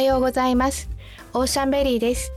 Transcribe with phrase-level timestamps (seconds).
[0.00, 0.88] はようございます。
[1.34, 2.32] オーシャンベリーです。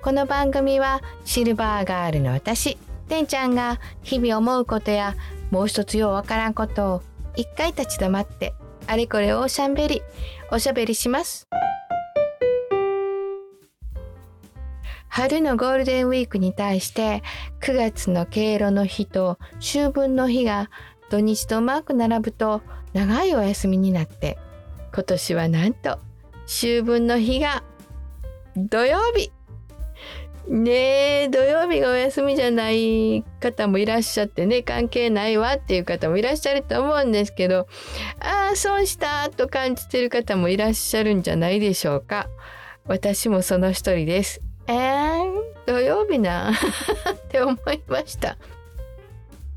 [0.00, 5.14] この番組はシルバーガールの私てんちゃんが日々思うことや
[5.50, 7.02] もう一つようわからんことを
[7.36, 8.54] 一回立ち止まって
[8.86, 10.00] あれこれオーシャンベリー
[10.50, 11.46] おしゃべりします。
[15.08, 17.22] 春のゴールデンウィークに対して
[17.60, 20.70] 9月の敬老の日と秋分の日が
[21.10, 22.62] 土日とうまく並ぶと
[22.94, 24.38] 長いお休みになって
[24.94, 25.98] 今年はなんと
[26.46, 27.62] 秋分の日が
[28.56, 29.32] 土曜日。
[30.48, 37.66] ねえ土曜日がお休みじゃない方もいらっしゃってね関係ないわっていう方もいらっしゃると思うんですけど
[38.20, 42.28] ああ損したと感じてる方もいらっしゃるんじゃないでしょうか。
[42.86, 44.40] 私もその一人です。
[44.68, 46.52] えー、土曜日な
[47.10, 48.38] って思いました。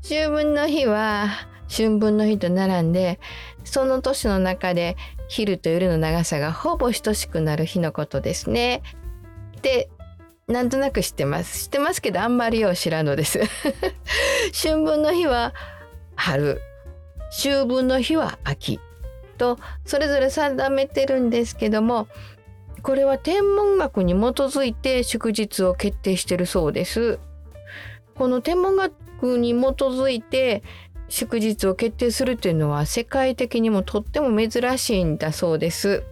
[0.04, 1.28] 秋分の日は
[1.68, 3.20] 春分の日と並んで
[3.62, 4.96] その年の中で
[5.30, 8.82] 昼と夜の長さがほぼ等しくなる日のことですね。
[9.62, 9.88] で
[10.48, 13.38] なんとなく知ってます知ってますけどあんまりよう知らんのです
[14.52, 15.54] 春分の日は
[16.16, 16.60] 春
[17.28, 18.80] 秋分の日は秋
[19.38, 22.08] とそれぞれ定めてるんですけども
[22.82, 27.20] これは天文学に基づいて祝日を決定してるそうです。
[28.16, 30.62] この天文学に基づいて
[31.10, 36.04] 祝日を決定するというのは世界的にもとっても珍しいんだそうです。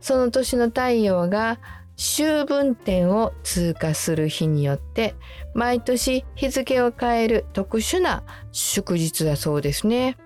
[0.00, 1.58] その年の太陽が
[1.96, 5.14] 秋分点を通過する日によって
[5.54, 10.18] 毎年日付を変える特殊な祝日だそうですね。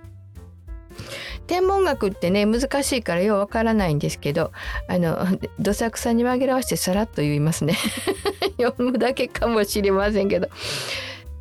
[1.47, 4.53] 天文学ってね難しいからようわからないんですけど
[4.89, 5.17] あの
[5.59, 7.75] どさくさに紛らわしてさらっと言いますね
[8.61, 10.49] 読むだけかもしれませんけど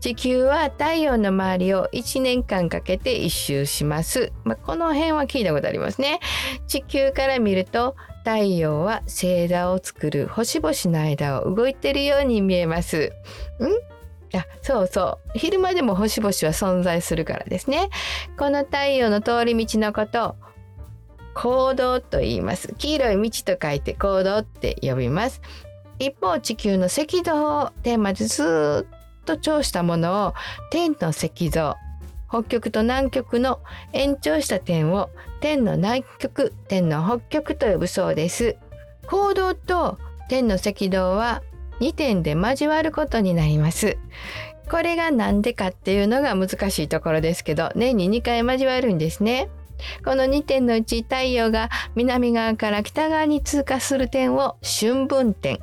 [0.07, 4.31] 地球は太陽の周りを1年間かけて一周します。
[4.45, 6.21] まあ、この辺は聞いたことありますね。
[6.65, 13.11] 地球から見ると太陽は星座を作る星々の間を動いてるように見えます。
[13.59, 14.37] ん？
[14.37, 17.89] あそうそう昼間でも星々は存在するからですね
[18.37, 20.35] この太陽の通り道のこと
[21.33, 25.41] 行動と言います黄色い道と書いて行動って呼びます
[25.99, 28.96] 一方地球の赤道をテーマでずっ
[29.27, 30.33] と長したものを
[30.71, 31.75] 天の石像
[32.29, 33.59] 北極と南極の
[33.93, 38.57] 延長した点を天の南極天の北極と呼ぶそうです。
[39.07, 41.41] 行動と天の赤道は
[41.79, 43.97] 2点で交わることになります。
[44.69, 49.47] これが何でかっていうのが難しいところですけど年に2回交わるんですね。
[50.03, 55.59] この2点のうち太陽が南側から北側に通過する点を春分点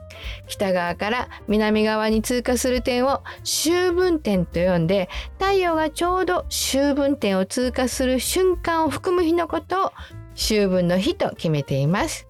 [0.46, 5.08] 北側から南側に通過する点を秋分点と呼んで
[5.38, 9.92] 太陽がちょうど秋分点を通過する瞬間を含む日のことを
[10.34, 12.26] 秋分の日と決めています。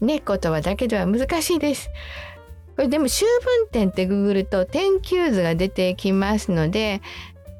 [0.00, 1.90] ね、言葉だけでは難しいです。
[2.76, 7.02] これでも秋分点ってググると天球図が出てきますので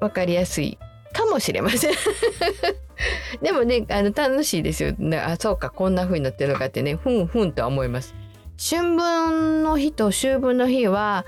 [0.00, 0.78] 分かりやすい
[1.12, 1.94] かもしれません。
[3.42, 4.94] でもねあの楽しいですよ。
[5.24, 8.14] あそうかこんな風になってるのかってねふんふんとは思います。
[8.58, 11.24] 春分の日と秋分の日は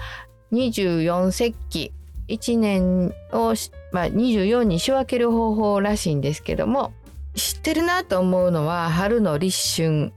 [0.52, 1.92] 24節気。
[2.28, 3.54] 1年を、
[3.90, 6.92] まあ、24に仕分ける方法らしいんですけども
[7.34, 10.12] 知ってるなと思うのは春の立春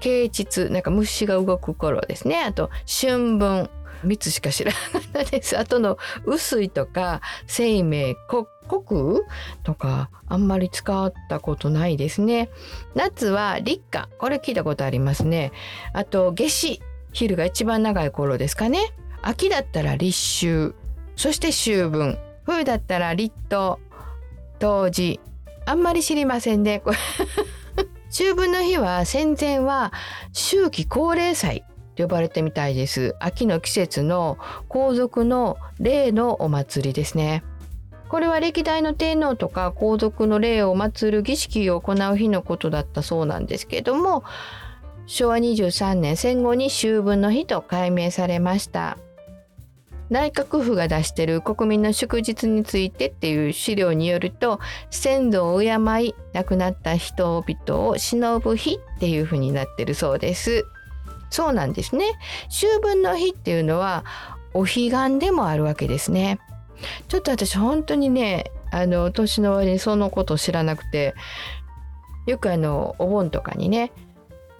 [0.00, 2.42] 啓蟄なんか虫が動く頃ですね。
[2.42, 3.70] あと春分。
[4.04, 5.58] 3つしか知らなかったです。
[5.58, 5.96] あとの
[6.26, 9.20] 薄いとか生命国国
[9.62, 12.48] とかあんまり使ったことないですね。
[12.94, 15.52] 夏は立夏これ聞いたことありますね。
[15.92, 16.82] あと夏至
[17.12, 18.92] 昼が一番長い頃ですかね。
[19.22, 20.16] 秋だったら立
[20.46, 20.74] 秋
[21.16, 23.78] そして秋分冬だったら立冬
[24.58, 25.20] 冬至
[25.64, 26.82] あんまり知りませんね。
[28.08, 29.92] 秋分の日は戦前は
[30.32, 31.64] 秋季高齢祭
[31.96, 33.16] と呼ばれてみたいです。
[33.18, 34.38] 秋の季節の
[34.68, 37.42] 皇族の例のお祭りですね。
[38.16, 44.24] これは歴代の天皇とか皇族の霊を祀る儀式を行う日のことだったそうなんですけども
[45.04, 48.96] 昭和23年戦後に秋分の日と改名されました。
[50.08, 60.64] 内閣府が出してる国民の祝日についてっていう資料によると先祖を敬い亡くなった人々を忍ぶ日っていうふうになってるそうです。
[61.28, 62.12] そうなんですね。
[62.46, 64.06] 秋分の日っていうのは
[64.54, 66.40] お彼岸でもあるわけですね。
[67.08, 71.14] ちょっと私本当にねあの年の終わりにそのことを知らなくて
[72.26, 73.92] よくあのお盆とかにね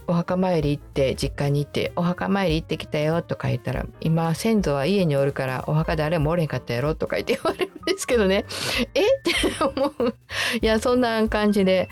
[0.09, 8.45] お墓参り行って実家に行ってお墓参り行ってきたよとか言ったら今先祖は家におるからお墓誰もおれへんかったやろとか言って言われるんですけどね。
[8.95, 9.03] え？
[9.03, 9.33] って
[9.65, 10.15] 思う。
[10.61, 11.89] いやそんな感じで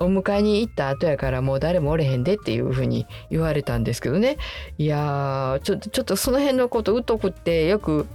[0.00, 4.36] お迎えに行った後やからもう誰もおれへんでっていうふうに言われたんですけどね。
[4.78, 8.06] いやちょちょっとその辺のこと疎くってよく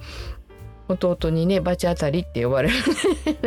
[0.89, 2.75] 弟にね罰当たりって呼ばれる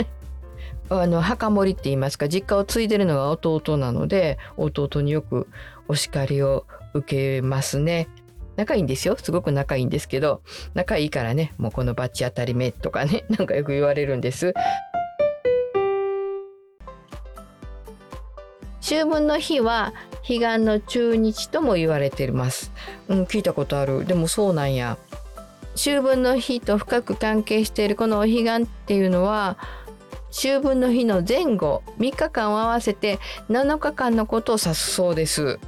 [0.88, 5.48] あの墓守って言いますか実家を継いでるのが弟なので弟によく
[5.88, 8.08] お叱りを受けますね。
[8.56, 10.42] 仲いいんですよすごく仲いいんですけど
[10.74, 14.52] 仲いいからねもうこのバッチ当たり目とかね なんかよく言われるんです。
[18.82, 19.94] 秋分の日は
[20.26, 22.72] 彼岸の中日とも言われています。
[23.08, 24.04] うん、聞いたことある。
[24.04, 24.98] でもそうなんや。
[25.74, 29.56] 秋分の日と深く関係しているこのお彼岸っていうのは
[30.30, 33.18] 秋分の日の前後3日間を合わせて
[33.50, 35.58] 7日間のことを指すそうです。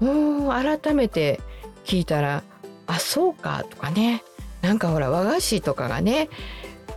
[0.00, 1.40] うん改めて
[1.84, 2.42] 聞いたら
[2.86, 4.22] あそうかとかね。
[4.62, 6.28] なんかほら和菓子とかがね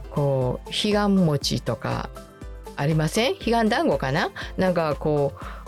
[0.09, 2.09] こう彼岸餅とか
[2.75, 3.35] ありません？
[3.35, 4.31] 彼岸団子かな？
[4.57, 5.60] なんかこう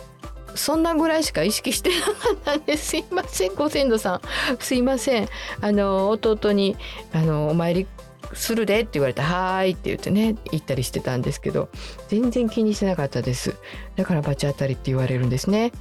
[0.55, 3.55] そんなぐらいしか意識してなかったんですいません。
[3.55, 4.21] ご先祖さん。
[4.59, 5.29] すいません。
[5.61, 6.75] あの弟に
[7.13, 7.87] あのお参り
[8.33, 11.69] するでって言われて「はーい」って言ってね行ったりしてたんですけど
[12.07, 13.55] 全然気にしてなかったです。
[13.95, 15.71] だからバチ当たりって言われるんですね。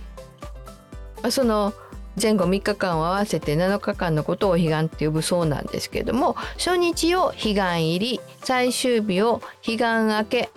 [1.31, 1.73] その
[2.21, 10.51] 前後3日間を合わせて7日間のことを彼岸って呼ぶそうなんですけども初日を彼岸入り最終日を彼岸明け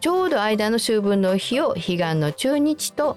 [0.00, 3.16] ちょうど間の秋分の日を彼岸の中日と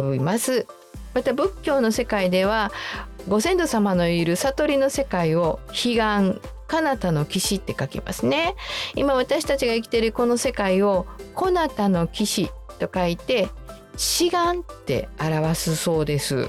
[0.00, 0.66] 呼びます。
[1.14, 2.72] また仏教の世界では
[3.28, 8.56] ご先祖様のいる悟りの世界を彼岸彼方の岸って書きますね。
[8.96, 13.48] 今私たちが生きているこの世界をこなたの岸と書いて
[13.96, 16.48] 志願って表すそうです。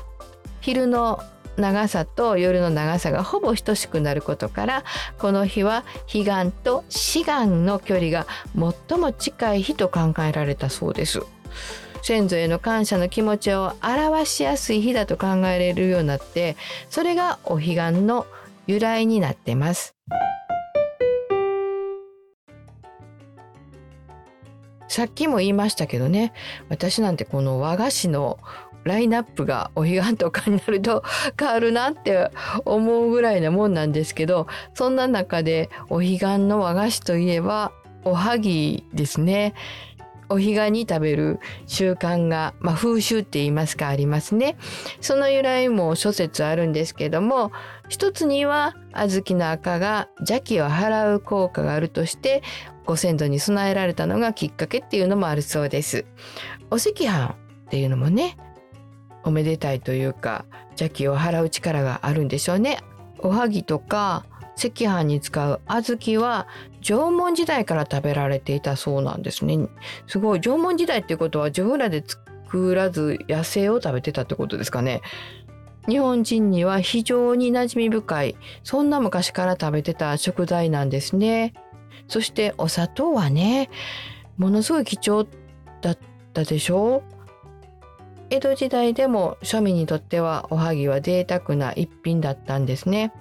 [0.61, 1.21] 昼の
[1.57, 4.83] 長さと夜の長さがほぼ等しくなることから
[5.17, 8.25] この日は彼岸と志願の距離が
[8.89, 11.21] 最も近い日と考えられたそうです。
[12.05, 16.55] 先祖への感謝の気持ちを表しやすい日だと考えられるようになって
[16.87, 18.27] それがお彼岸の
[18.67, 19.95] 由来になってます
[24.87, 26.31] さっきも言いましたけどね
[26.69, 28.37] 私なんてこの和菓子の
[28.83, 31.03] ラインナップがお彼岸とかになると
[31.39, 32.29] 変わるなって
[32.65, 37.71] 思うぐらいなもんなんですけどそんな中でお彼岸の和菓子といえば
[38.03, 39.55] おはぎですね。
[40.29, 44.57] お彼岸に食べる習慣が、まあ、風習って言いますかありますね。
[45.01, 47.51] その由来も諸説あるんですけども
[47.89, 52.43] 一つには小豆の赤が邪気を払う効果があるとして
[52.85, 56.05] ご先祖に備えられたのがきっかけっていうのもあるそうです。
[56.71, 57.35] お赤飯
[57.65, 58.37] っていうのもね
[59.23, 62.79] おめでたいというか邪気を払う力があるんでしょうね。
[63.19, 64.25] おはぎとか
[64.57, 66.47] 赤飯に使う小豆は
[66.81, 69.67] 縄文時代から食べられていたそうなんですね。
[70.07, 75.01] すごい縄文時代っていうことは自分らで作らず野生を食べてたってことですかね。
[75.87, 81.53] 日本人には非常に馴染み深いそんな昔から食べてた食材なんですね。
[82.07, 83.69] そしてお砂糖はね
[84.37, 85.27] ものすごい貴重
[85.81, 85.97] だっ
[86.33, 87.15] たでしょう
[88.29, 93.13] 江戸時代でも庶民にとってはおはぎは贅沢な一品だったんですね。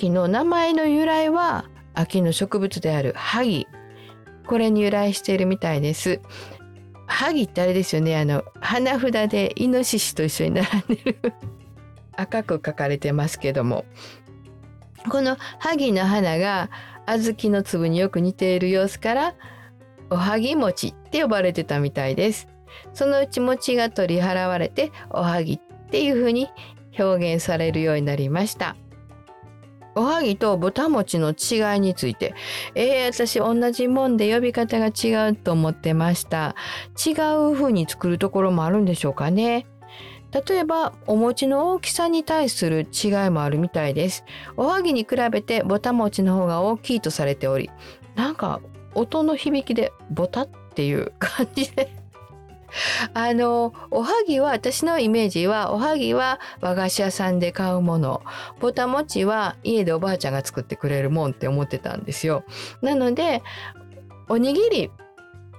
[0.00, 3.66] おはぎの名前の由来は秋の植物である萩
[4.46, 6.22] これに由来しているみたいです。
[7.06, 11.18] 萩ってあれですよねあの花札でイノシシと一緒に並んでる
[12.16, 13.84] 赤く書かれてますけども
[15.10, 16.70] この萩の花が
[17.04, 19.34] 小豆の粒によく似ている様子から
[20.08, 22.48] おはぎ餅って呼ばれてたみたいです。
[22.94, 26.48] そのうち餅が取り払われておはぎっていう風に
[26.98, 28.76] 表現されるようになりました。
[29.94, 32.34] おはぎと豚餅の違いについて、
[32.74, 36.54] えー、私同じもんで呼び方が違うと思ってました。
[37.04, 37.12] 違
[37.50, 39.66] う風に作るところもあるんでしょうかね。
[40.32, 44.24] 例えばお餅の大きさに対する違いもあるみたいです。
[44.56, 47.70] おはぎに比べてぼた餅の方が大きいとされており、
[48.14, 48.60] なんか
[48.94, 51.99] 音の響きでボタっていう感じで
[53.14, 58.22] あのおはぎは私のイメージはおはぎは和菓子屋さんで買うもの
[58.60, 62.44] ぼたもちは家でおばあちゃんが作ってくれるもんって思ってたんですよ。
[62.82, 63.42] なので
[64.28, 64.90] おにぎり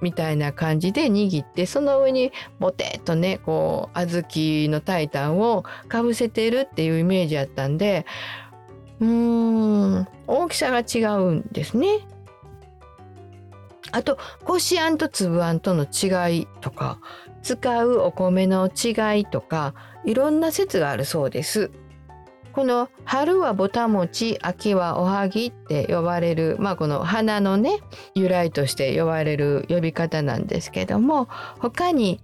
[0.02, 4.24] みたいな感じで握ってその上にボテッとねこう小
[4.68, 8.06] 豆のタイタンをかぶせてるっていうイメージやったんで
[9.00, 12.00] うーん大きさが違うんですね。
[13.92, 17.00] あとこしあんと粒あんとの違いとか
[17.44, 19.74] 使うお米の違いとか
[20.06, 21.72] いろんな説があるそうです。
[22.54, 27.80] この春はぼたもち秋はおはぎって呼ばれる、まあ、この花のね
[28.14, 31.30] 由来として呼ばれる呼び方なんですけども
[31.60, 32.20] 他に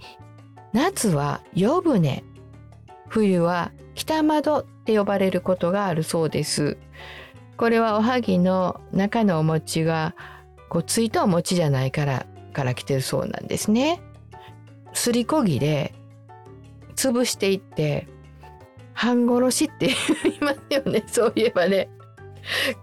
[0.74, 2.26] 夏は夜船
[3.08, 6.78] 冬は北窓って呼ばれることがあるそうです。
[7.56, 10.14] これはおはぎの中のお餅が
[10.70, 14.02] こうついたお餅じゃないからから来てるそうなんですね。
[14.94, 15.94] すりこぎで
[16.96, 18.08] 潰していって
[18.94, 19.92] 半殺しって
[20.24, 21.90] 言いますよね そういえばね。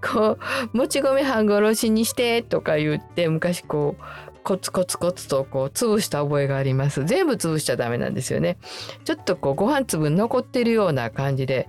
[0.02, 0.38] こ
[0.72, 4.02] うもち米半殺しにしてとか言って昔こう
[4.44, 8.58] コツコツコツとこう潰した覚えがあります全部潰しちゃダメなんですよね
[9.04, 11.68] ちょっとこうご飯粒残ってるような感じで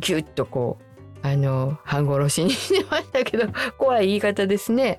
[0.00, 0.87] ギュッとこう
[1.22, 4.98] あの半殺しにしてましたけど 怖い言い方ですね。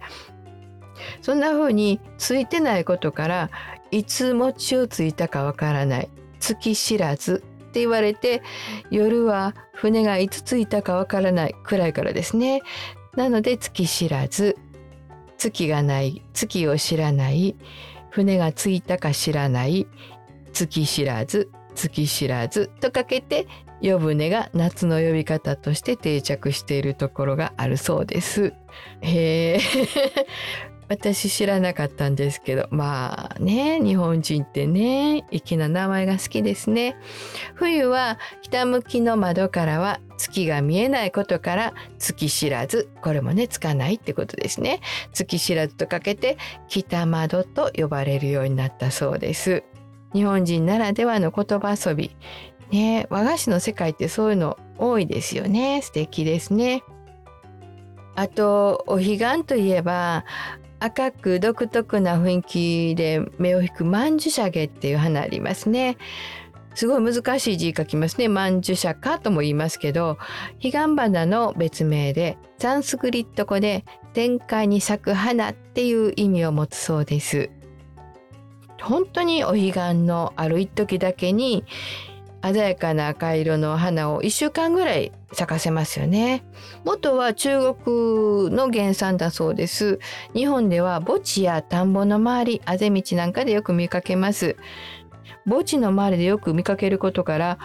[1.21, 3.49] そんな風についてないことから
[3.89, 6.09] いつ餅をついたかわからない
[6.39, 8.41] 月知らずって言われて
[8.91, 12.61] 夜は船がいつ着いたかわからないくらいからですね。
[13.15, 14.57] なので月知らず
[15.37, 17.55] 月がない月を知らない
[18.11, 19.87] 船が着いたか知らない
[20.51, 23.47] 月知らず月知らずとかけて
[23.81, 28.53] 夜船が夏の呼び方として定着しているところがあるそうです。
[29.01, 29.59] へえ。
[30.89, 32.67] 私知らなかったんですけど。
[32.71, 36.95] まあね日本人ってね粋な名前が好きですね。
[37.53, 44.81] 冬は北向きの窓からは月が見えないことから月知らずこれもねつかないってことですね。
[45.13, 49.63] 月知らずとかけて北窓と呼ばれるようになったそうです。
[50.13, 52.15] 日本人ならではの言葉遊び。
[52.71, 56.83] ね和菓子の世界ってそういうの多いですよね素敵ですね
[58.15, 60.25] あとお彼岸といえば
[60.79, 65.97] 赤く独特な雰囲気で目を引く曼珠沙華っていう花ありますね。
[66.73, 68.27] すごい難しい字書きますね。
[68.27, 70.17] 曼珠沙華とも言いますけど、
[70.61, 73.83] 彼岸花の別名で、サンスクリット語で
[74.13, 77.49] 天界に咲く花っていう意味を持つそうです。
[78.81, 81.65] 本当にお彼岸のある一時だけに
[82.41, 86.43] 鮮やかな赤色の花を1週間ぐらい咲かせますよね。
[86.85, 89.99] 元は中国の原産だそうです。
[90.33, 94.55] 日本では墓地や田んぼの周り、あぜ道なんかでよく見かけます。
[95.45, 97.57] 墓地の周りでよく見かけることから、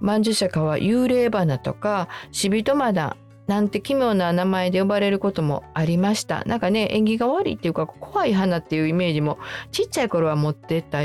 [0.00, 6.44] 曼珠釈迦は幽霊花とか、死人マダなんて奇妙な名前で呼ばれることもありました。
[6.44, 9.38] なんかね、縁起が悪いっていうか、怖い花っていうイメージも
[9.72, 11.00] ちっちゃい頃は持ってた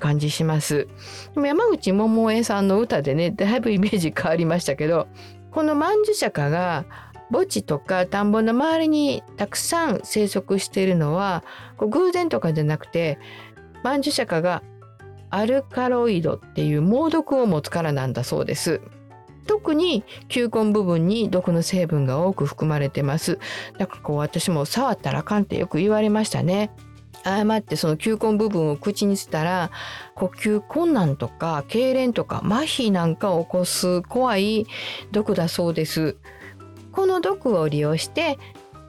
[0.00, 0.88] 感じします。
[1.34, 5.06] でも山口百恵さんの歌でねだいぶイメージ変わりましたけど
[5.52, 6.84] この曼珠釈迦が
[7.30, 11.44] 墓地とか田んぼの周りにたくさん生息しているのは
[11.76, 13.18] こう偶然とかじゃなくて
[13.84, 14.62] 曼珠釈迦が
[15.30, 18.80] アルカロイドっていう猛毒を持つからなんだそうです。
[19.46, 23.38] 特に球根部分に毒の成分が多く含まれてます。
[23.78, 26.70] だからこう私も触ったらあかんってよく言われましたね。
[27.24, 29.70] 誤ってその球根部分を口にしたら
[30.14, 34.66] 呼吸困難とか痙攣とか麻痺なんかを起こす怖い
[35.12, 36.16] 毒だそうです。
[36.92, 38.38] この毒を利用して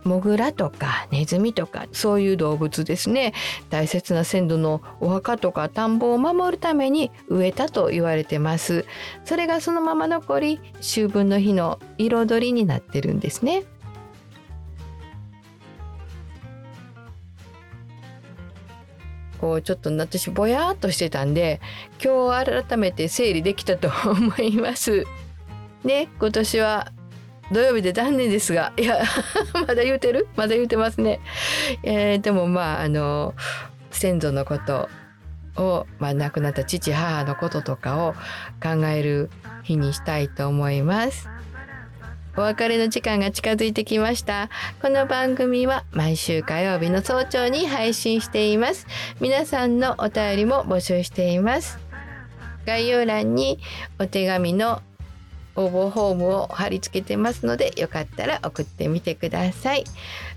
[0.04, 3.34] モグラとかネズミとかそういう動物ですね。
[3.70, 8.86] 大切な鮮度のお墓とか田んぼを守るために植えたと言われてます。
[9.26, 13.64] それがそのまま残り秋分の日の彩りになってるんですね。
[19.41, 21.60] こうちょっと私ぼやっとしてたんで
[22.01, 25.05] 今日改めて整理できたと思います。
[25.83, 26.91] ね今年は
[27.51, 29.01] 土曜日で残念ですがいや
[29.67, 30.27] まだ言うてる？
[30.36, 31.19] まだ言うてますね。
[31.81, 33.33] えー、でもまああの
[33.89, 34.88] 先祖のこと
[35.57, 38.13] を、まあ、亡くなった父母のこととかを
[38.62, 39.29] 考える
[39.63, 41.31] 日にしたいと思います。
[42.38, 44.50] お別れの時間が近づいてきました。
[44.82, 48.88] この番組は毎週火曜日の早朝に配信しています。
[49.20, 51.78] 皆さんのお便りも募集しています。
[52.66, 53.60] 概要欄に
[54.00, 54.82] お手紙の
[55.56, 59.84] 応募フォームを貼り付けてますのでよかったら送ってみてください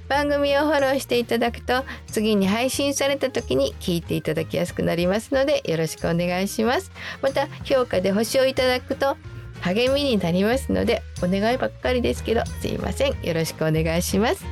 [0.08, 6.90] 番組をフォローしていただくと次に配信された時に聞いていただきやすくなりますのでよろしくお願いします
[7.22, 9.16] また評価で星をいただくと
[9.64, 13.14] 励みになりますのでお願いばっかりですけどすいません。
[13.22, 14.44] よろしくお願いします。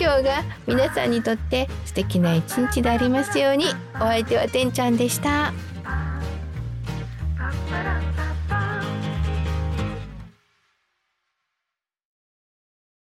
[0.00, 3.66] 今日が皆さんにとって素敵な一日でありますように。
[3.96, 5.52] お相手はてんちゃんでした。